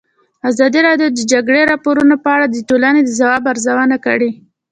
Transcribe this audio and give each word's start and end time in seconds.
ازادي 0.49 0.79
راډیو 0.87 1.07
د 1.11 1.15
د 1.17 1.21
جګړې 1.31 1.61
راپورونه 1.71 2.15
په 2.23 2.29
اړه 2.35 2.45
د 2.49 2.57
ټولنې 2.69 3.01
د 3.03 3.09
ځواب 3.19 3.43
ارزونه 3.51 3.97
کړې. 4.05 4.29